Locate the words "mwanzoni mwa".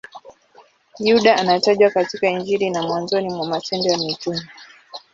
2.83-3.47